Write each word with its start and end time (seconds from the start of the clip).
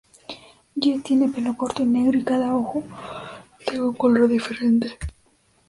Jet 0.79 1.03
tiene 1.03 1.27
pelo 1.29 1.55
corto 1.55 1.83
y 1.83 1.85
negro 1.85 2.17
y 2.17 2.23
cada 2.23 2.55
ojo 2.55 2.83
de 3.71 3.79
un 3.79 3.93
color 3.93 4.27
diferente. 4.27 4.97